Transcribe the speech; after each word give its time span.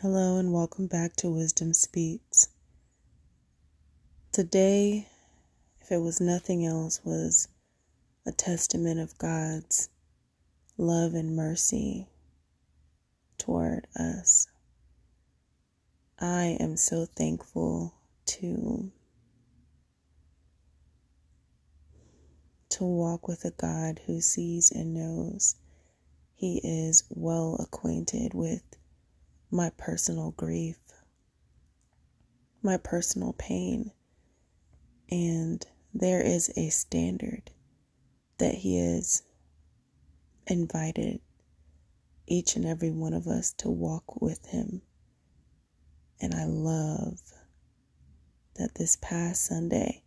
Hello, 0.00 0.36
and 0.36 0.52
welcome 0.52 0.86
back 0.86 1.16
to 1.16 1.28
Wisdom 1.28 1.74
Speaks. 1.74 2.50
Today, 4.30 5.08
if 5.80 5.90
it 5.90 5.96
was 5.96 6.20
nothing 6.20 6.64
else, 6.64 7.00
was 7.02 7.48
a 8.24 8.30
testament 8.30 9.00
of 9.00 9.18
God's 9.18 9.88
love 10.76 11.14
and 11.14 11.34
mercy 11.34 12.06
toward 13.38 13.88
us. 13.96 14.46
I 16.20 16.56
am 16.60 16.76
so 16.76 17.04
thankful 17.04 17.92
to 18.26 18.92
to 22.68 22.84
walk 22.84 23.26
with 23.26 23.44
a 23.44 23.50
God 23.50 24.00
who 24.06 24.20
sees 24.20 24.70
and 24.70 24.94
knows. 24.94 25.56
He 26.36 26.60
is 26.62 27.02
well 27.10 27.56
acquainted 27.58 28.32
with 28.32 28.62
my 29.50 29.70
personal 29.76 30.32
grief, 30.32 30.78
my 32.62 32.76
personal 32.76 33.32
pain. 33.32 33.92
And 35.10 35.64
there 35.94 36.20
is 36.20 36.50
a 36.56 36.68
standard 36.68 37.50
that 38.38 38.56
He 38.56 38.78
has 38.78 39.22
invited 40.46 41.20
each 42.26 42.56
and 42.56 42.66
every 42.66 42.90
one 42.90 43.14
of 43.14 43.26
us 43.26 43.52
to 43.54 43.70
walk 43.70 44.20
with 44.20 44.46
Him. 44.46 44.82
And 46.20 46.34
I 46.34 46.44
love 46.44 47.20
that 48.56 48.74
this 48.74 48.96
past 49.00 49.44
Sunday, 49.46 50.02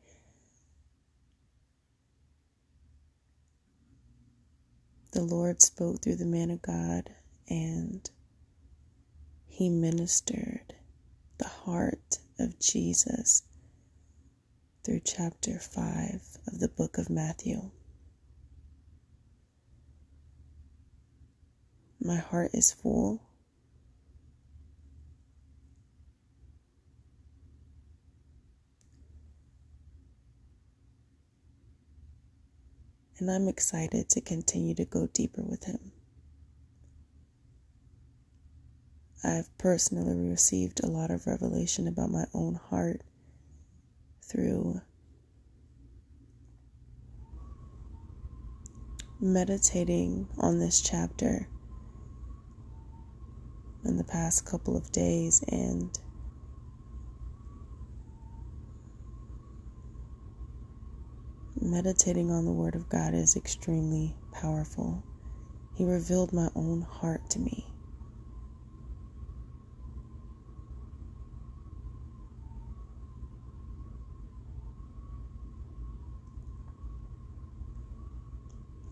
the 5.14 5.24
Lord 5.24 5.62
spoke 5.62 6.02
through 6.02 6.18
the 6.18 6.26
man 6.26 6.52
of 6.52 6.62
God 6.62 7.10
and 7.50 8.10
he 9.62 9.70
ministered 9.70 10.74
the 11.38 11.48
heart 11.48 12.18
of 12.40 12.58
Jesus 12.58 13.44
through 14.84 15.02
chapter 15.06 15.60
5 15.60 16.38
of 16.48 16.60
the 16.60 16.68
book 16.68 16.98
of 16.98 17.12
Matthew. 17.12 17.70
My 22.04 22.16
heart 22.16 22.50
is 22.56 22.72
full. 22.72 23.22
And 33.20 33.30
I'm 33.30 33.48
excited 33.48 34.10
to 34.10 34.22
continue 34.22 34.74
to 34.74 34.86
go 34.86 35.08
deeper 35.14 35.44
with 35.44 35.66
him. 35.66 35.92
I've 39.24 39.56
personally 39.58 40.30
received 40.30 40.84
a 40.84 40.88
lot 40.88 41.12
of 41.12 41.28
revelation 41.28 41.88
about 41.88 42.10
my 42.10 42.26
own 42.34 42.56
heart 42.56 43.02
through 44.24 44.82
meditating 49.20 50.28
on 50.40 50.60
this 50.60 50.82
chapter 50.82 51.48
in 53.86 53.98
the 53.98 54.04
past 54.04 54.46
couple 54.46 54.76
of 54.76 54.92
days 54.92 55.44
and 55.50 56.00
meditating 61.62 62.32
on 62.32 62.46
the 62.46 62.52
Word 62.52 62.74
of 62.74 62.90
God 62.90 63.14
is 63.14 63.36
extremely 63.36 64.16
powerful. 64.32 65.04
He 65.76 65.86
revealed 65.86 66.34
my 66.34 66.50
own 66.56 66.82
heart 66.82 67.30
to 67.32 67.40
me. 67.40 67.71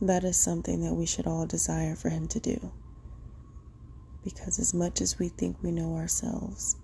That 0.01 0.23
is 0.23 0.37
something 0.37 0.81
that 0.81 0.93
we 0.93 1.05
should 1.05 1.27
all 1.27 1.45
desire 1.45 1.95
for 1.95 2.09
Him 2.09 2.27
to 2.29 2.39
do. 2.39 2.71
Because 4.23 4.59
as 4.59 4.73
much 4.73 5.01
as 5.01 5.19
we 5.19 5.29
think 5.29 5.57
we 5.61 5.71
know 5.71 5.95
ourselves, 5.95 6.77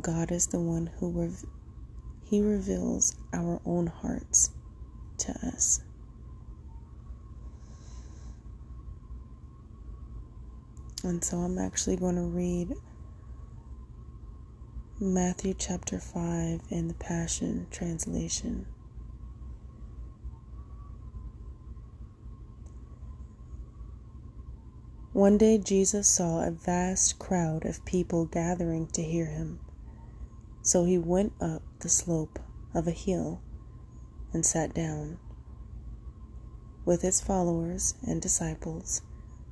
God 0.00 0.30
is 0.30 0.46
the 0.48 0.60
one 0.60 0.90
who 0.98 1.10
rev- 1.10 1.44
He 2.24 2.40
reveals 2.40 3.16
our 3.32 3.60
own 3.64 3.86
hearts 3.88 4.50
to 5.18 5.32
us. 5.46 5.82
And 11.02 11.22
so 11.22 11.38
I'm 11.38 11.58
actually 11.58 11.96
going 11.96 12.16
to 12.16 12.22
read 12.22 12.74
Matthew 14.98 15.54
chapter 15.54 16.00
5 16.00 16.62
in 16.70 16.88
the 16.88 16.94
Passion 16.94 17.66
Translation. 17.70 18.66
One 25.16 25.38
day 25.38 25.56
Jesus 25.56 26.06
saw 26.06 26.46
a 26.46 26.50
vast 26.50 27.18
crowd 27.18 27.64
of 27.64 27.86
people 27.86 28.26
gathering 28.26 28.86
to 28.88 29.02
hear 29.02 29.24
him. 29.24 29.60
So 30.60 30.84
he 30.84 30.98
went 30.98 31.32
up 31.40 31.62
the 31.80 31.88
slope 31.88 32.38
of 32.74 32.86
a 32.86 32.90
hill 32.90 33.40
and 34.34 34.44
sat 34.44 34.74
down. 34.74 35.18
With 36.84 37.00
his 37.00 37.22
followers 37.22 37.94
and 38.06 38.20
disciples 38.20 39.00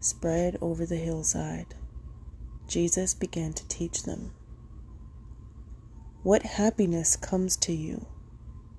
spread 0.00 0.58
over 0.60 0.84
the 0.84 0.96
hillside, 0.96 1.74
Jesus 2.68 3.14
began 3.14 3.54
to 3.54 3.66
teach 3.66 4.02
them. 4.02 4.34
What 6.22 6.42
happiness 6.42 7.16
comes 7.16 7.56
to 7.56 7.72
you 7.72 8.04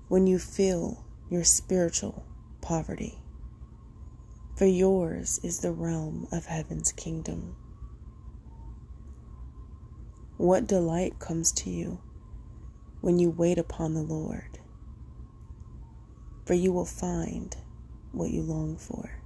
when 0.07 0.27
you 0.27 0.37
feel 0.37 1.03
your 1.31 1.45
spiritual 1.45 2.27
poverty? 2.61 3.24
For 4.55 4.65
yours 4.65 5.39
is 5.43 5.59
the 5.59 5.71
realm 5.71 6.27
of 6.31 6.45
heaven's 6.45 6.93
kingdom. 6.93 7.57
What 10.37 10.65
delight 10.67 11.19
comes 11.19 11.51
to 11.53 11.69
you 11.69 11.99
when 13.01 13.19
you 13.19 13.29
wait 13.29 13.57
upon 13.57 13.93
the 13.93 14.01
Lord? 14.01 14.59
For 16.45 16.53
you 16.53 16.71
will 16.71 16.85
find 16.85 17.55
what 18.13 18.31
you 18.31 18.41
long 18.43 18.77
for. 18.77 19.21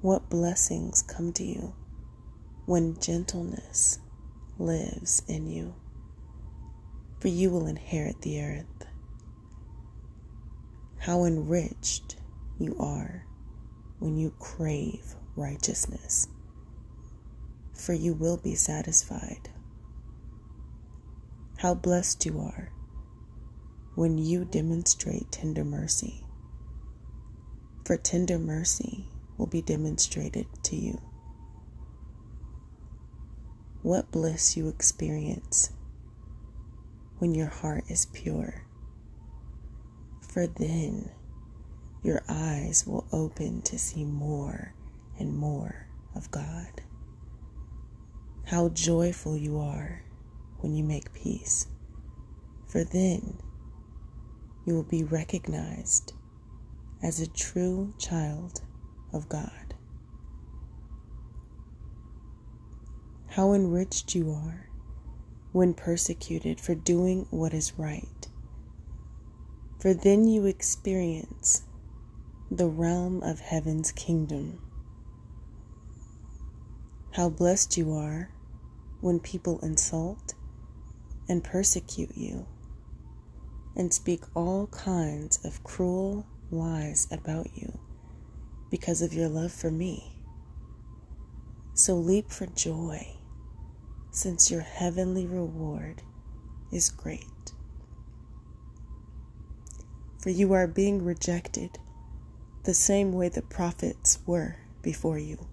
What 0.00 0.30
blessings 0.30 1.02
come 1.02 1.32
to 1.34 1.44
you 1.44 1.74
when 2.64 2.98
gentleness 3.00 3.98
lives 4.58 5.22
in 5.28 5.46
you? 5.46 5.74
For 7.20 7.28
you 7.28 7.50
will 7.50 7.66
inherit 7.66 8.22
the 8.22 8.42
earth. 8.42 8.86
How 11.00 11.24
enriched 11.24 12.16
you 12.60 12.76
are 12.78 13.26
when 13.98 14.16
you 14.16 14.34
crave 14.38 15.14
righteousness, 15.34 16.28
for 17.72 17.94
you 17.94 18.12
will 18.12 18.36
be 18.36 18.54
satisfied. 18.54 19.48
How 21.58 21.74
blessed 21.74 22.24
you 22.26 22.38
are 22.38 22.70
when 23.94 24.18
you 24.18 24.44
demonstrate 24.44 25.32
tender 25.32 25.64
mercy, 25.64 26.24
for 27.84 27.96
tender 27.96 28.38
mercy 28.38 29.08
will 29.36 29.46
be 29.46 29.62
demonstrated 29.62 30.46
to 30.64 30.76
you. 30.76 31.00
What 33.82 34.10
bliss 34.10 34.56
you 34.56 34.68
experience 34.68 35.70
when 37.18 37.34
your 37.34 37.48
heart 37.48 37.84
is 37.88 38.06
pure, 38.06 38.66
for 40.20 40.46
then 40.46 41.10
your 42.02 42.22
eyes 42.28 42.86
will 42.86 43.06
open 43.12 43.62
to 43.62 43.78
see 43.78 44.04
more 44.04 44.74
and 45.18 45.36
more 45.36 45.86
of 46.14 46.30
God. 46.30 46.80
How 48.46 48.70
joyful 48.70 49.36
you 49.36 49.58
are 49.58 50.02
when 50.58 50.74
you 50.74 50.82
make 50.82 51.12
peace, 51.12 51.66
for 52.66 52.84
then 52.84 53.38
you 54.64 54.74
will 54.74 54.82
be 54.82 55.04
recognized 55.04 56.14
as 57.02 57.20
a 57.20 57.26
true 57.26 57.94
child 57.98 58.62
of 59.12 59.28
God. 59.28 59.74
How 63.28 63.52
enriched 63.52 64.14
you 64.14 64.32
are 64.32 64.68
when 65.52 65.74
persecuted 65.74 66.60
for 66.60 66.74
doing 66.74 67.26
what 67.30 67.54
is 67.54 67.78
right, 67.78 68.28
for 69.78 69.94
then 69.94 70.26
you 70.26 70.46
experience 70.46 71.62
the 72.52 72.66
realm 72.66 73.22
of 73.22 73.38
heaven's 73.38 73.92
kingdom. 73.92 74.60
How 77.12 77.28
blessed 77.28 77.76
you 77.76 77.92
are 77.92 78.32
when 79.00 79.20
people 79.20 79.60
insult 79.60 80.34
and 81.28 81.44
persecute 81.44 82.16
you 82.16 82.46
and 83.76 83.94
speak 83.94 84.24
all 84.34 84.66
kinds 84.66 85.44
of 85.44 85.62
cruel 85.62 86.26
lies 86.50 87.06
about 87.12 87.46
you 87.54 87.78
because 88.68 89.00
of 89.00 89.14
your 89.14 89.28
love 89.28 89.52
for 89.52 89.70
me. 89.70 90.16
So 91.74 91.94
leap 91.94 92.32
for 92.32 92.46
joy, 92.46 93.16
since 94.10 94.50
your 94.50 94.62
heavenly 94.62 95.24
reward 95.24 96.02
is 96.72 96.90
great. 96.90 97.52
For 100.20 100.30
you 100.30 100.52
are 100.52 100.66
being 100.66 101.04
rejected 101.04 101.78
the 102.64 102.74
same 102.74 103.12
way 103.12 103.28
the 103.28 103.42
prophets 103.42 104.18
were 104.26 104.56
before 104.82 105.18
you. 105.18 105.46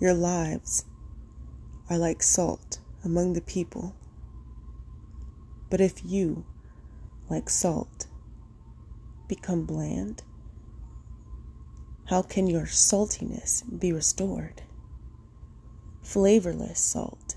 Your 0.00 0.14
lives 0.14 0.84
are 1.88 1.98
like 1.98 2.22
salt 2.22 2.78
among 3.04 3.32
the 3.32 3.40
people. 3.40 3.96
But 5.70 5.80
if 5.80 6.04
you, 6.04 6.44
like 7.30 7.48
salt, 7.48 8.06
become 9.28 9.64
bland, 9.64 10.22
how 12.06 12.22
can 12.22 12.46
your 12.46 12.66
saltiness 12.66 13.62
be 13.78 13.92
restored? 13.92 14.62
Flavorless 16.02 16.80
salt 16.80 17.36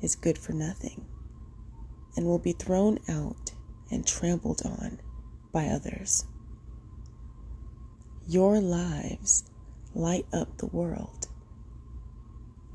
is 0.00 0.16
good 0.16 0.38
for 0.38 0.52
nothing 0.52 1.06
and 2.16 2.26
will 2.26 2.38
be 2.38 2.52
thrown 2.52 2.98
out 3.08 3.52
and 3.90 4.06
trampled 4.06 4.62
on 4.64 5.00
by 5.56 5.68
others. 5.68 6.26
Your 8.28 8.60
lives 8.60 9.44
light 9.94 10.26
up 10.30 10.58
the 10.58 10.66
world. 10.66 11.28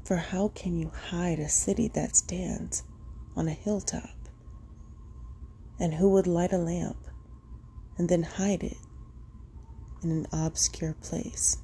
For 0.04 0.16
how 0.16 0.48
can 0.48 0.80
you 0.80 0.92
hide 1.12 1.38
a 1.38 1.48
city 1.48 1.89
that 1.89 2.16
stands 2.16 2.81
on 3.36 3.48
a 3.48 3.51
hilltop? 3.51 4.18
And 5.80 5.94
who 5.94 6.10
would 6.10 6.25
light 6.25 6.54
a 6.54 6.57
lamp 6.57 6.98
and 8.00 8.10
then 8.10 8.24
hide 8.24 8.63
it 8.63 8.78
in 10.01 10.10
an 10.10 10.25
obscure 10.33 10.95
place? 11.04 11.57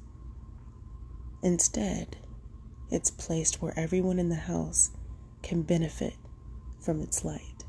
Instead, 1.42 2.16
it's 2.92 3.10
placed 3.10 3.60
where 3.60 3.76
everyone 3.76 4.20
in 4.20 4.28
the 4.28 4.36
house 4.36 4.92
can 5.42 5.62
benefit 5.62 6.14
from 6.78 7.00
its 7.02 7.24
light. 7.24 7.64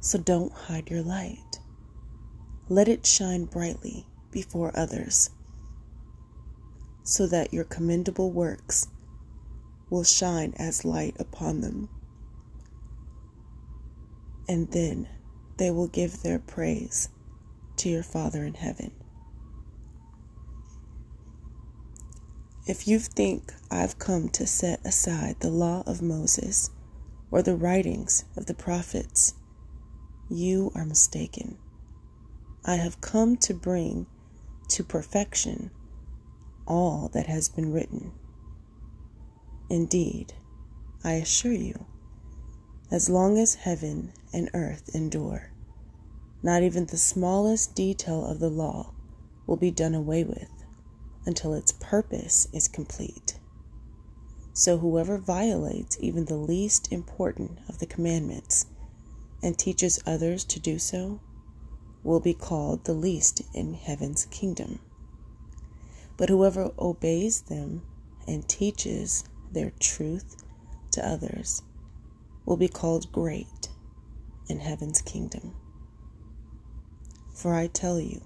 So 0.00 0.18
don't 0.18 0.52
hide 0.52 0.90
your 0.90 1.02
light. 1.02 1.60
Let 2.68 2.88
it 2.88 3.04
shine 3.04 3.44
brightly 3.44 4.06
before 4.30 4.72
others, 4.74 5.30
so 7.02 7.26
that 7.26 7.52
your 7.52 7.64
commendable 7.64 8.32
works 8.32 8.88
will 9.90 10.04
shine 10.04 10.54
as 10.56 10.84
light 10.84 11.14
upon 11.18 11.60
them. 11.60 11.88
And 14.48 14.70
then 14.72 15.08
they 15.58 15.70
will 15.70 15.88
give 15.88 16.22
their 16.22 16.38
praise 16.38 17.10
to 17.76 17.88
your 17.88 18.02
Father 18.02 18.44
in 18.44 18.54
heaven. 18.54 18.92
If 22.66 22.88
you 22.88 22.98
think 22.98 23.52
I've 23.70 23.98
come 23.98 24.30
to 24.30 24.46
set 24.46 24.80
aside 24.86 25.36
the 25.40 25.50
law 25.50 25.82
of 25.86 26.00
Moses 26.00 26.70
or 27.30 27.42
the 27.42 27.56
writings 27.56 28.24
of 28.38 28.46
the 28.46 28.54
prophets, 28.54 29.34
you 30.30 30.72
are 30.74 30.86
mistaken. 30.86 31.58
I 32.66 32.76
have 32.76 33.02
come 33.02 33.36
to 33.38 33.52
bring 33.52 34.06
to 34.68 34.82
perfection 34.82 35.70
all 36.66 37.10
that 37.12 37.26
has 37.26 37.50
been 37.50 37.72
written. 37.72 38.12
Indeed, 39.68 40.32
I 41.02 41.14
assure 41.14 41.52
you, 41.52 41.84
as 42.90 43.10
long 43.10 43.36
as 43.36 43.56
heaven 43.56 44.14
and 44.32 44.48
earth 44.54 44.94
endure, 44.94 45.52
not 46.42 46.62
even 46.62 46.86
the 46.86 46.96
smallest 46.96 47.74
detail 47.74 48.24
of 48.24 48.38
the 48.38 48.48
law 48.48 48.94
will 49.46 49.56
be 49.56 49.70
done 49.70 49.94
away 49.94 50.24
with 50.24 50.50
until 51.26 51.52
its 51.52 51.72
purpose 51.72 52.48
is 52.54 52.66
complete. 52.66 53.38
So, 54.54 54.78
whoever 54.78 55.18
violates 55.18 55.98
even 56.00 56.24
the 56.24 56.36
least 56.36 56.90
important 56.90 57.58
of 57.68 57.78
the 57.78 57.86
commandments 57.86 58.66
and 59.42 59.58
teaches 59.58 60.00
others 60.06 60.44
to 60.44 60.60
do 60.60 60.78
so 60.78 61.20
will 62.04 62.20
be 62.20 62.34
called 62.34 62.84
the 62.84 62.92
least 62.92 63.40
in 63.54 63.74
heaven's 63.74 64.26
kingdom. 64.26 64.78
But 66.16 66.28
whoever 66.28 66.70
obeys 66.78 67.40
them 67.40 67.82
and 68.28 68.46
teaches 68.46 69.24
their 69.50 69.72
truth 69.80 70.44
to 70.92 71.06
others 71.06 71.62
will 72.44 72.58
be 72.58 72.68
called 72.68 73.10
great 73.10 73.68
in 74.48 74.60
heaven's 74.60 75.00
kingdom. 75.00 75.56
For 77.34 77.54
I 77.54 77.66
tell 77.66 77.98
you, 77.98 78.20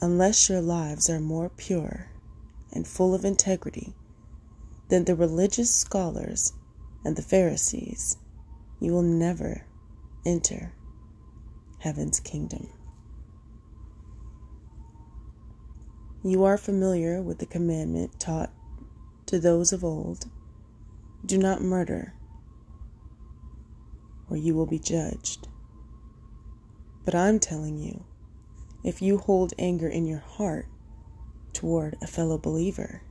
unless 0.00 0.48
your 0.48 0.60
lives 0.60 1.08
are 1.08 1.20
more 1.20 1.48
pure 1.48 2.10
and 2.72 2.86
full 2.86 3.14
of 3.14 3.24
integrity 3.24 3.94
than 4.88 5.04
the 5.04 5.14
religious 5.14 5.74
scholars 5.74 6.52
and 7.04 7.16
the 7.16 7.22
Pharisees, 7.22 8.16
you 8.80 8.92
will 8.92 9.02
never 9.02 9.62
enter 10.26 10.74
heaven's 11.78 12.20
kingdom. 12.20 12.68
You 16.24 16.44
are 16.44 16.58
familiar 16.58 17.22
with 17.22 17.38
the 17.38 17.46
commandment 17.46 18.18
taught 18.18 18.50
to 19.26 19.38
those 19.38 19.72
of 19.72 19.84
old 19.84 20.26
do 21.24 21.36
not 21.36 21.60
murder, 21.60 22.14
or 24.30 24.36
you 24.36 24.54
will 24.54 24.66
be 24.66 24.78
judged. 24.78 25.48
But 27.04 27.14
I'm 27.14 27.38
telling 27.38 27.78
you, 27.78 28.04
if 28.84 29.02
you 29.02 29.18
hold 29.18 29.52
anger 29.58 29.88
in 29.88 30.06
your 30.06 30.20
heart 30.20 30.66
toward 31.52 31.96
a 32.02 32.06
fellow 32.06 32.38
believer, 32.38 33.02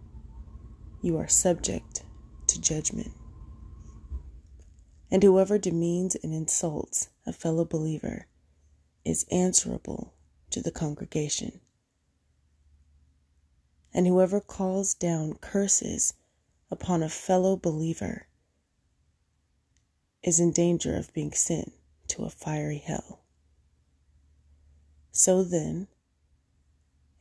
you 1.01 1.17
are 1.17 1.27
subject 1.27 2.03
to 2.47 2.61
judgment. 2.61 3.11
And 5.11 5.23
whoever 5.23 5.57
demeans 5.57 6.15
and 6.15 6.33
insults 6.33 7.09
a 7.25 7.33
fellow 7.33 7.65
believer 7.65 8.27
is 9.07 9.25
answerable 9.31 10.13
to 10.49 10.61
the 10.61 10.71
congregation 10.71 11.61
and 13.97 14.05
whoever 14.05 14.39
calls 14.39 14.93
down 14.93 15.33
curses 15.41 16.13
upon 16.69 17.01
a 17.01 17.09
fellow 17.09 17.55
believer 17.55 18.27
is 20.21 20.39
in 20.39 20.51
danger 20.51 20.95
of 20.95 21.13
being 21.13 21.31
sent 21.31 21.73
to 22.07 22.23
a 22.23 22.29
fiery 22.29 22.77
hell. 22.77 23.21
So 25.11 25.43
then, 25.43 25.87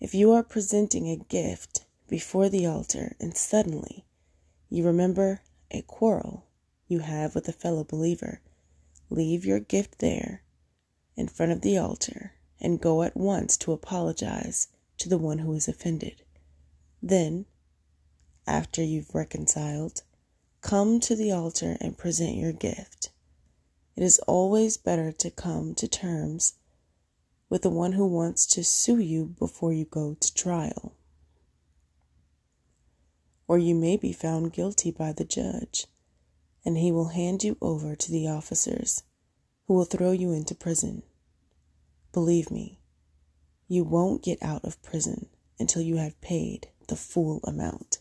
if 0.01 0.15
you 0.15 0.33
are 0.33 0.43
presenting 0.43 1.09
a 1.09 1.17
gift 1.17 1.87
before 2.09 2.51
the 2.51 2.67
altar 2.67 3.17
and 3.19 3.35
suddenly 3.35 4.05
you 4.69 4.85
remember 4.85 5.41
a 5.71 5.81
quarrel 5.81 6.47
you 6.89 6.99
have 6.99 7.35
with 7.35 7.49
a 7.49 7.53
fellow 7.53 7.85
believer, 7.85 8.43
leave 9.09 9.47
your 9.47 9.61
gift 9.61 10.01
there 10.01 10.43
in 11.17 11.29
front 11.29 11.53
of 11.53 11.63
the 11.63 11.79
altar 11.79 12.33
and 12.61 12.81
go 12.81 13.03
at 13.03 13.17
once 13.17 13.57
to 13.57 13.73
apologize 13.73 14.69
to 14.99 15.09
the 15.09 15.19
one 15.19 15.39
who 15.39 15.53
is 15.53 15.69
offended. 15.69 16.23
Then, 17.03 17.47
after 18.47 18.83
you've 18.83 19.15
reconciled, 19.15 20.03
come 20.61 21.01
to 21.01 21.15
the 21.15 21.33
altar 21.33 21.77
and 21.81 21.99
present 21.99 22.37
your 22.37 22.53
gift. 22.53 23.11
It 23.97 24.03
is 24.03 24.19
always 24.27 24.77
better 24.77 25.13
to 25.13 25.31
come 25.31 25.75
to 25.77 25.89
terms 25.89 26.55
with 27.49 27.63
the 27.63 27.71
one 27.71 27.93
who 27.93 28.07
wants 28.07 28.47
to 28.47 28.65
sue 28.65 28.99
you 28.99 29.27
before 29.39 29.73
you 29.73 29.85
go 29.85 30.17
to 30.19 30.35
trial. 30.35 30.95
Or 33.49 33.59
you 33.59 33.75
may 33.75 33.97
be 33.97 34.13
found 34.13 34.53
guilty 34.53 34.91
by 34.91 35.13
the 35.13 35.25
judge, 35.25 35.87
and 36.65 36.77
he 36.77 36.91
will 36.91 37.09
hand 37.09 37.45
you 37.45 37.57
over 37.61 37.95
to 37.95 38.11
the 38.11 38.27
officers, 38.27 39.05
who 39.67 39.75
will 39.75 39.85
throw 39.85 40.13
you 40.13 40.33
into 40.33 40.55
prison. 40.55 41.03
Believe 42.13 42.51
me, 42.51 42.81
you 43.69 43.85
won't 43.85 44.23
get 44.23 44.43
out 44.43 44.65
of 44.65 44.83
prison 44.83 45.29
until 45.59 45.83
you 45.83 45.97
have 45.97 46.21
paid 46.21 46.69
the 46.89 46.97
full 46.97 47.41
amount. 47.45 47.99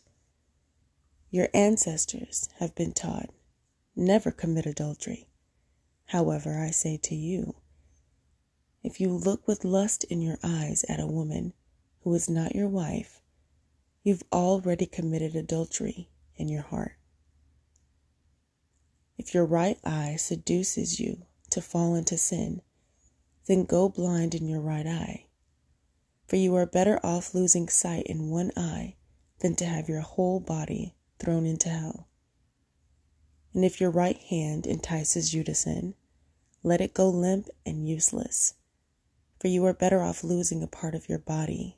Your 1.31 1.49
ancestors 1.53 2.49
have 2.59 2.75
been 2.75 2.93
taught 2.93 3.29
never 3.95 4.31
commit 4.31 4.65
adultery. 4.65 5.27
However, 6.07 6.59
I 6.59 6.71
say 6.71 6.97
to 7.03 7.15
you, 7.15 7.55
if 8.83 8.99
you 9.01 9.09
look 9.09 9.47
with 9.47 9.65
lust 9.65 10.03
in 10.05 10.21
your 10.21 10.37
eyes 10.43 10.85
at 10.87 10.99
a 10.99 11.07
woman 11.07 11.53
who 12.01 12.13
is 12.13 12.29
not 12.29 12.55
your 12.55 12.67
wife, 12.67 13.21
you've 14.03 14.23
already 14.31 14.85
committed 14.85 15.35
adultery 15.35 16.09
in 16.35 16.47
your 16.47 16.61
heart. 16.61 16.97
If 19.17 19.33
your 19.33 19.45
right 19.45 19.79
eye 19.83 20.17
seduces 20.17 20.99
you 20.99 21.23
to 21.55 21.61
fall 21.61 21.95
into 21.95 22.17
sin, 22.17 22.61
then 23.47 23.65
go 23.65 23.89
blind 23.89 24.35
in 24.35 24.47
your 24.47 24.61
right 24.61 24.87
eye 24.87 25.25
for 26.27 26.37
you 26.37 26.55
are 26.55 26.65
better 26.65 26.99
off 27.03 27.33
losing 27.33 27.69
sight 27.69 28.05
in 28.07 28.29
one 28.29 28.51
eye 28.57 28.95
than 29.39 29.55
to 29.55 29.65
have 29.65 29.89
your 29.89 30.01
whole 30.01 30.39
body 30.39 30.95
thrown 31.19 31.45
into 31.45 31.69
hell. 31.69 32.07
And 33.53 33.63
if 33.63 33.79
your 33.79 33.91
right 33.91 34.17
hand 34.17 34.65
entices 34.65 35.33
you 35.33 35.43
to 35.43 35.55
sin, 35.55 35.93
let 36.63 36.81
it 36.81 36.93
go 36.93 37.09
limp 37.09 37.47
and 37.65 37.87
useless, 37.87 38.55
for 39.39 39.47
you 39.47 39.65
are 39.65 39.73
better 39.73 40.01
off 40.01 40.23
losing 40.23 40.63
a 40.63 40.67
part 40.67 40.95
of 40.95 41.07
your 41.07 41.19
body 41.19 41.77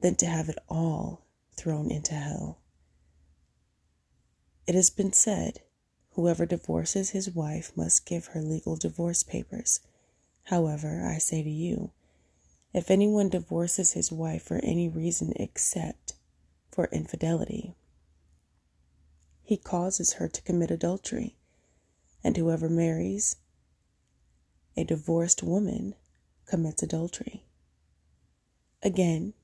than 0.00 0.14
to 0.16 0.26
have 0.26 0.48
it 0.48 0.58
all 0.68 1.26
thrown 1.56 1.90
into 1.90 2.14
hell. 2.14 2.60
It 4.66 4.74
has 4.74 4.90
been 4.90 5.12
said 5.12 5.60
whoever 6.14 6.46
divorces 6.46 7.10
his 7.10 7.30
wife 7.30 7.72
must 7.76 8.06
give 8.06 8.26
her 8.26 8.40
legal 8.40 8.76
divorce 8.76 9.22
papers. 9.22 9.80
However, 10.44 11.04
I 11.06 11.18
say 11.18 11.42
to 11.42 11.50
you, 11.50 11.90
if 12.72 12.90
anyone 12.90 13.28
divorces 13.28 13.92
his 13.92 14.10
wife 14.10 14.42
for 14.42 14.60
any 14.62 14.88
reason 14.88 15.32
except 15.36 16.14
for 16.70 16.86
infidelity, 16.86 17.74
he 19.42 19.56
causes 19.56 20.14
her 20.14 20.28
to 20.28 20.42
commit 20.42 20.70
adultery. 20.70 21.36
And 22.22 22.36
whoever 22.36 22.68
marries 22.70 23.36
a 24.76 24.84
divorced 24.84 25.42
woman 25.42 25.94
commits 26.46 26.82
adultery. 26.82 27.44
Again, 28.82 29.34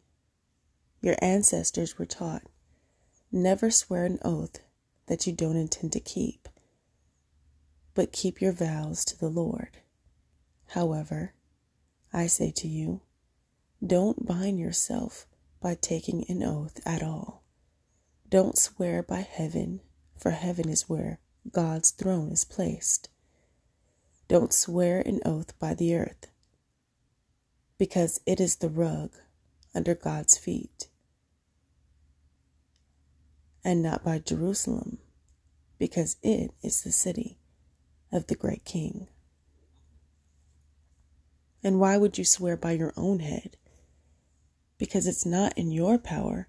your 1.02 1.16
ancestors 1.22 1.98
were 1.98 2.06
taught 2.06 2.42
never 3.30 3.70
swear 3.70 4.04
an 4.06 4.18
oath 4.22 4.60
that 5.06 5.26
you 5.26 5.32
don't 5.32 5.56
intend 5.56 5.92
to 5.92 6.00
keep, 6.00 6.48
but 7.94 8.12
keep 8.12 8.40
your 8.40 8.52
vows 8.52 9.04
to 9.04 9.18
the 9.18 9.28
Lord. 9.28 9.78
However, 10.68 11.34
I 12.12 12.26
say 12.26 12.52
to 12.52 12.68
you, 12.68 13.02
don't 13.84 14.26
bind 14.26 14.58
yourself 14.58 15.26
by 15.60 15.74
taking 15.74 16.24
an 16.28 16.42
oath 16.42 16.80
at 16.86 17.02
all. 17.02 17.42
Don't 18.28 18.56
swear 18.56 19.02
by 19.02 19.20
heaven, 19.20 19.80
for 20.16 20.30
heaven 20.30 20.68
is 20.68 20.88
where 20.88 21.18
God's 21.50 21.90
throne 21.90 22.30
is 22.30 22.44
placed. 22.44 23.08
Don't 24.28 24.52
swear 24.52 25.00
an 25.00 25.20
oath 25.24 25.58
by 25.58 25.74
the 25.74 25.96
earth, 25.96 26.28
because 27.78 28.20
it 28.26 28.38
is 28.38 28.56
the 28.56 28.68
rug 28.68 29.10
under 29.74 29.94
God's 29.94 30.38
feet, 30.38 30.86
and 33.64 33.82
not 33.82 34.04
by 34.04 34.20
Jerusalem, 34.20 34.98
because 35.78 36.16
it 36.22 36.52
is 36.62 36.82
the 36.82 36.92
city 36.92 37.39
of 38.12 38.26
the 38.26 38.34
great 38.34 38.64
King. 38.64 39.08
And 41.62 41.78
why 41.78 41.96
would 41.96 42.18
you 42.18 42.24
swear 42.24 42.56
by 42.56 42.72
your 42.72 42.92
own 42.96 43.20
head? 43.20 43.56
Because 44.78 45.06
it's 45.06 45.26
not 45.26 45.56
in 45.58 45.70
your 45.70 45.98
power 45.98 46.48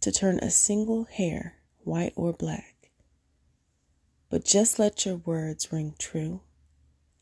to 0.00 0.10
turn 0.10 0.38
a 0.38 0.50
single 0.50 1.04
hair 1.04 1.56
white 1.84 2.12
or 2.16 2.32
black. 2.32 2.90
But 4.28 4.44
just 4.44 4.78
let 4.78 5.04
your 5.04 5.16
words 5.16 5.72
ring 5.72 5.94
true. 5.98 6.40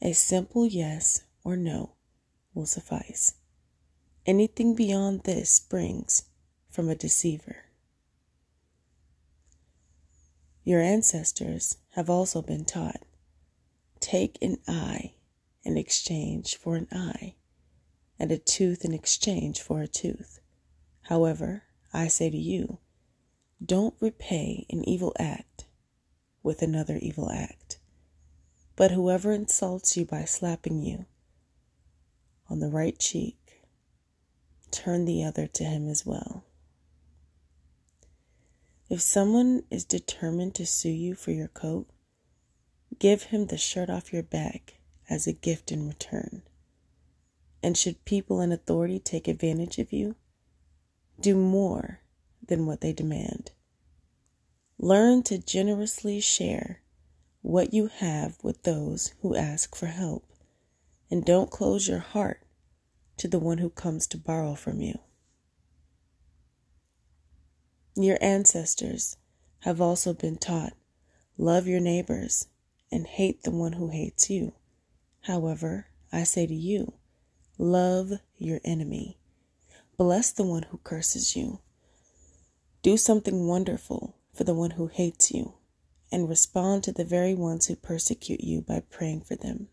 A 0.00 0.12
simple 0.12 0.66
yes 0.66 1.24
or 1.44 1.56
no 1.56 1.94
will 2.54 2.66
suffice. 2.66 3.34
Anything 4.26 4.74
beyond 4.74 5.24
this 5.24 5.50
springs 5.50 6.24
from 6.70 6.88
a 6.88 6.94
deceiver. 6.94 7.64
Your 10.64 10.80
ancestors 10.80 11.78
have 11.92 12.10
also 12.10 12.42
been 12.42 12.64
taught 12.64 13.02
take 14.00 14.38
an 14.42 14.58
eye 14.66 15.14
in 15.62 15.76
exchange 15.76 16.56
for 16.56 16.76
an 16.76 16.88
eye, 16.92 17.34
and 18.18 18.32
a 18.32 18.38
tooth 18.38 18.84
in 18.84 18.94
exchange 18.94 19.60
for 19.60 19.80
a 19.82 19.88
tooth. 19.88 20.40
However, 21.02 21.64
I 21.92 22.08
say 22.08 22.30
to 22.30 22.36
you, 22.36 22.78
don't 23.64 23.94
repay 24.00 24.66
an 24.70 24.88
evil 24.88 25.14
act 25.18 25.66
with 26.42 26.62
another 26.62 26.98
evil 27.00 27.30
act. 27.30 27.78
But 28.76 28.92
whoever 28.92 29.32
insults 29.32 29.96
you 29.96 30.04
by 30.04 30.24
slapping 30.24 30.80
you 30.82 31.06
on 32.48 32.60
the 32.60 32.68
right 32.68 32.98
cheek, 32.98 33.64
turn 34.70 35.04
the 35.04 35.24
other 35.24 35.46
to 35.46 35.64
him 35.64 35.88
as 35.88 36.06
well. 36.06 36.44
If 38.88 39.00
someone 39.00 39.64
is 39.70 39.84
determined 39.84 40.54
to 40.54 40.66
sue 40.66 40.88
you 40.88 41.14
for 41.14 41.32
your 41.32 41.48
coat, 41.48 41.88
give 42.98 43.24
him 43.24 43.46
the 43.46 43.58
shirt 43.58 43.90
off 43.90 44.12
your 44.12 44.22
back 44.22 44.74
as 45.08 45.26
a 45.26 45.32
gift 45.32 45.72
in 45.72 45.88
return. 45.88 46.42
And 47.62 47.76
should 47.76 48.04
people 48.04 48.40
in 48.40 48.52
authority 48.52 48.98
take 48.98 49.26
advantage 49.26 49.78
of 49.78 49.92
you, 49.92 50.16
do 51.20 51.34
more 51.34 52.00
than 52.46 52.66
what 52.66 52.80
they 52.80 52.92
demand. 52.92 53.50
Learn 54.78 55.22
to 55.24 55.38
generously 55.38 56.20
share 56.20 56.82
what 57.42 57.72
you 57.72 57.88
have 57.88 58.38
with 58.42 58.62
those 58.62 59.14
who 59.22 59.34
ask 59.34 59.74
for 59.74 59.86
help, 59.86 60.24
and 61.10 61.24
don't 61.24 61.50
close 61.50 61.88
your 61.88 61.98
heart 61.98 62.42
to 63.16 63.26
the 63.26 63.38
one 63.38 63.58
who 63.58 63.70
comes 63.70 64.06
to 64.06 64.18
borrow 64.18 64.54
from 64.54 64.80
you. 64.80 64.98
Your 67.96 68.18
ancestors 68.20 69.16
have 69.60 69.80
also 69.80 70.14
been 70.14 70.36
taught 70.36 70.74
love 71.36 71.66
your 71.66 71.80
neighbors 71.80 72.46
and 72.90 73.06
hate 73.06 73.42
the 73.42 73.50
one 73.50 73.74
who 73.74 73.88
hates 73.88 74.30
you. 74.30 74.54
However, 75.22 75.86
I 76.12 76.24
say 76.24 76.46
to 76.46 76.54
you, 76.54 76.94
love 77.58 78.12
your 78.36 78.60
enemy. 78.64 79.18
Bless 79.96 80.30
the 80.30 80.44
one 80.44 80.64
who 80.64 80.78
curses 80.78 81.36
you. 81.36 81.60
Do 82.82 82.96
something 82.96 83.46
wonderful 83.46 84.16
for 84.32 84.44
the 84.44 84.54
one 84.54 84.70
who 84.72 84.86
hates 84.86 85.32
you, 85.32 85.54
and 86.12 86.28
respond 86.28 86.84
to 86.84 86.92
the 86.92 87.04
very 87.04 87.34
ones 87.34 87.66
who 87.66 87.74
persecute 87.74 88.40
you 88.40 88.62
by 88.62 88.80
praying 88.90 89.22
for 89.22 89.34
them. 89.34 89.68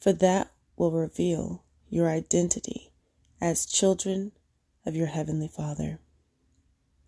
For 0.00 0.12
that 0.14 0.50
will 0.76 0.90
reveal 0.90 1.62
your 1.90 2.08
identity 2.08 2.90
as 3.40 3.66
children 3.66 4.32
of 4.86 4.96
your 4.96 5.08
Heavenly 5.08 5.46
Father. 5.46 6.00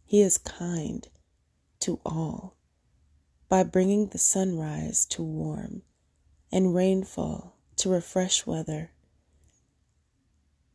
He 0.04 0.20
is 0.20 0.36
kind 0.38 1.08
to 1.80 1.98
all 2.04 2.54
by 3.54 3.62
bringing 3.62 4.08
the 4.08 4.18
sunrise 4.18 5.06
to 5.06 5.22
warm 5.22 5.82
and 6.50 6.74
rainfall 6.74 7.56
to 7.76 7.88
refresh 7.88 8.44
whether 8.44 8.90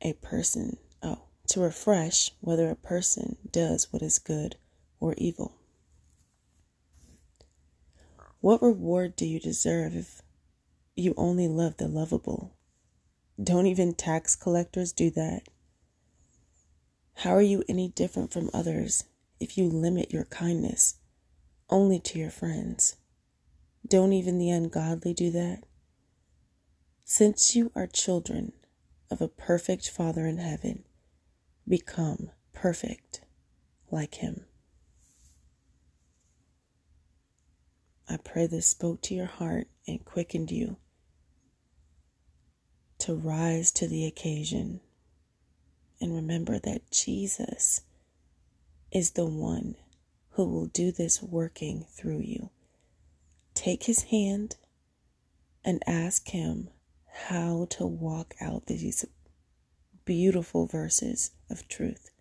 a 0.02 0.14
person, 0.14 0.78
oh, 1.04 1.24
to 1.46 1.60
refresh 1.60 2.32
whether 2.40 2.70
a 2.70 2.76
person 2.76 3.36
does 3.52 3.92
what 3.92 4.02
is 4.02 4.18
good 4.18 4.56
or 5.02 5.14
evil. 5.18 5.58
What 8.40 8.62
reward 8.62 9.18
do 9.18 9.26
you 9.26 9.42
deserve 9.42 9.94
if 9.94 10.22
you 10.96 11.14
only 11.18 11.50
love 11.50 11.76
the 11.76 11.90
lovable 11.90 12.56
don't 13.44 13.68
even 13.68 13.94
tax 13.94 14.38
collectors 14.38 14.94
do 14.94 15.10
that? 15.10 15.42
How 17.16 17.32
are 17.32 17.42
you 17.42 17.62
any 17.68 17.90
different 17.90 18.32
from 18.32 18.50
others 18.54 19.04
if 19.38 19.58
you 19.58 19.66
limit 19.68 20.14
your 20.14 20.24
kindness 20.24 20.96
only 21.70 22.00
to 22.00 22.20
your 22.20 22.30
friends? 22.30 22.96
Don't 23.88 24.14
even 24.14 24.38
the 24.38 24.50
ungodly 24.50 25.14
do 25.14 25.32
that? 25.32 25.64
Since 27.06 27.56
you 27.56 27.72
are 27.76 27.88
children 27.88 28.54
of 29.10 29.22
a 29.22 29.28
perfect 29.28 29.90
Father 29.90 30.28
in 30.28 30.38
heaven, 30.38 30.84
become 31.68 32.32
perfect 32.54 33.22
like 33.92 34.16
Him. 34.16 34.46
I 38.08 38.18
pray 38.18 38.48
this 38.48 38.68
spoke 38.68 39.02
to 39.04 39.16
your 39.16 39.28
heart 39.28 39.68
and 39.88 40.04
quickened 40.04 40.52
you 40.52 40.78
to 43.00 43.16
rise 43.16 43.72
to 43.72 43.88
the 43.88 44.06
occasion 44.06 44.82
and 46.02 46.14
remember 46.14 46.60
that 46.60 46.92
Jesus 46.92 47.82
is 48.92 49.12
the 49.12 49.26
one 49.26 49.76
who 50.40 50.46
will 50.46 50.68
do 50.68 50.90
this 50.90 51.22
working 51.22 51.86
through 51.90 52.22
you. 52.22 52.50
Take 53.56 53.84
his 53.84 54.04
hand 54.04 54.56
and 55.66 55.84
ask 55.86 56.30
him 56.30 56.70
how 57.28 57.68
to 57.72 57.86
walk 57.86 58.36
out 58.40 58.68
these 58.68 59.04
beautiful 60.06 60.66
verses 60.66 61.32
of 61.50 61.68
truth. 61.68 62.12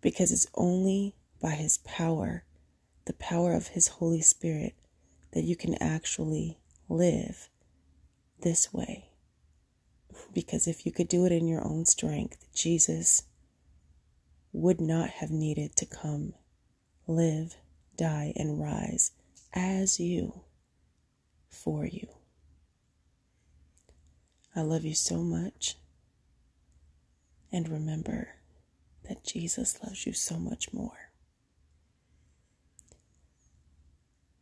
Because 0.00 0.32
it's 0.32 0.46
only 0.54 1.14
by 1.42 1.50
his 1.50 1.76
power, 1.84 2.44
the 3.04 3.12
power 3.12 3.52
of 3.52 3.68
his 3.68 3.88
Holy 3.88 4.22
Spirit, 4.22 4.72
that 5.32 5.44
you 5.44 5.56
can 5.56 5.74
actually 5.74 6.56
live 6.88 7.50
this 8.40 8.72
way. 8.72 9.10
Because 10.32 10.66
if 10.66 10.86
you 10.86 10.92
could 10.92 11.08
do 11.08 11.26
it 11.26 11.32
in 11.32 11.48
your 11.48 11.62
own 11.62 11.84
strength, 11.84 12.46
Jesus 12.54 13.24
would 14.54 14.80
not 14.80 15.10
have 15.10 15.30
needed 15.30 15.76
to 15.76 15.84
come, 15.84 16.32
live, 17.06 17.56
die, 17.96 18.32
and 18.36 18.60
rise 18.60 19.12
as 19.52 19.98
you 20.00 20.42
for 21.48 21.86
you. 21.86 22.08
I 24.54 24.62
love 24.62 24.84
you 24.84 24.94
so 24.94 25.18
much. 25.18 25.76
And 27.52 27.68
remember 27.68 28.28
that 29.08 29.24
Jesus 29.24 29.78
loves 29.82 30.06
you 30.06 30.12
so 30.12 30.38
much 30.38 30.72
more. 30.72 31.10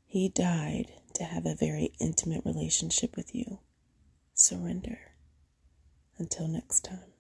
He 0.07 0.29
died 0.29 0.93
to 1.15 1.25
have 1.25 1.47
a 1.47 1.57
very 1.57 1.93
intimate 2.01 2.45
relationship 2.45 3.17
with 3.17 3.35
you 3.35 3.59
surrender. 4.35 4.99
Until 6.19 6.47
next 6.47 6.85
time. 6.85 7.14